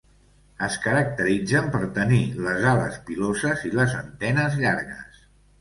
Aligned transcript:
Es 0.67 0.77
caracteritzen 0.85 1.67
per 1.75 1.83
tenir 1.99 2.23
les 2.47 2.67
ales 2.71 2.97
piloses 3.11 3.63
i 3.71 3.75
les 3.81 3.97
antenes 4.03 4.61
llargues. 4.65 5.25